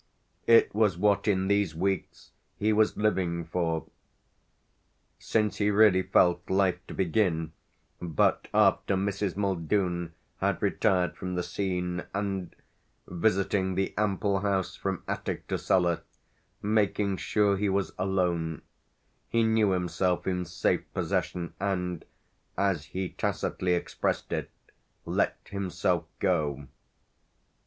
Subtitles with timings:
[0.47, 3.85] It was what in these weeks he was living for
[5.19, 7.51] since he really felt life to begin
[8.01, 9.37] but after Mrs.
[9.37, 12.55] Muldoon had retired from the scene and,
[13.05, 16.01] visiting the ample house from attic to cellar,
[16.63, 18.63] making sure he was alone,
[19.29, 22.05] he knew himself in safe possession and,
[22.57, 24.49] as he tacitly expressed it,
[25.05, 26.65] let himself go.